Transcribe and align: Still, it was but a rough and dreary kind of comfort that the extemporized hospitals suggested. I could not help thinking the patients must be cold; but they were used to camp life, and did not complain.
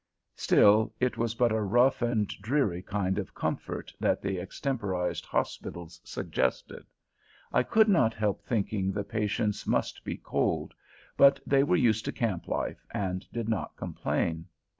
Still, 0.35 0.91
it 0.99 1.15
was 1.15 1.35
but 1.35 1.51
a 1.51 1.61
rough 1.61 2.01
and 2.01 2.27
dreary 2.27 2.81
kind 2.81 3.19
of 3.19 3.35
comfort 3.35 3.93
that 3.99 4.19
the 4.19 4.39
extemporized 4.39 5.27
hospitals 5.27 6.01
suggested. 6.03 6.87
I 7.53 7.61
could 7.61 7.87
not 7.87 8.15
help 8.15 8.41
thinking 8.41 8.91
the 8.91 9.03
patients 9.03 9.67
must 9.67 10.03
be 10.03 10.17
cold; 10.17 10.73
but 11.17 11.39
they 11.45 11.61
were 11.61 11.75
used 11.75 12.05
to 12.05 12.11
camp 12.11 12.47
life, 12.47 12.83
and 12.89 13.31
did 13.31 13.47
not 13.47 13.75
complain. 13.75 14.47